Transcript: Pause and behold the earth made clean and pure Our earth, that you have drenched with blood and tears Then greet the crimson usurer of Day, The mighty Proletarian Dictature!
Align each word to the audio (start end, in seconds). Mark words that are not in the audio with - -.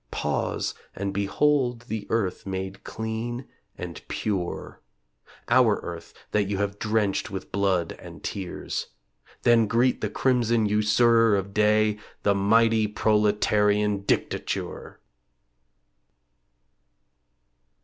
Pause 0.09 0.73
and 0.95 1.13
behold 1.13 1.81
the 1.81 2.07
earth 2.09 2.47
made 2.47 2.83
clean 2.83 3.47
and 3.77 4.01
pure 4.07 4.81
Our 5.47 5.75
earth, 5.83 6.11
that 6.31 6.45
you 6.45 6.57
have 6.57 6.79
drenched 6.79 7.29
with 7.29 7.51
blood 7.51 7.91
and 7.99 8.23
tears 8.23 8.87
Then 9.43 9.67
greet 9.67 10.01
the 10.01 10.09
crimson 10.09 10.65
usurer 10.65 11.35
of 11.35 11.53
Day, 11.53 11.99
The 12.23 12.33
mighty 12.33 12.87
Proletarian 12.87 13.99
Dictature! 14.01 14.99